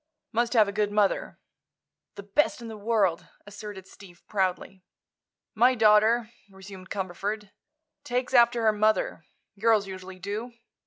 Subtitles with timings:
[0.31, 1.37] Must have a good mother."
[2.15, 4.81] "The best in the world," asserted Steve, proudly.
[5.53, 7.51] "My daughter," resumed Cumberford,
[8.03, 9.25] "takes after her mother.
[9.59, 10.53] Girls usually do.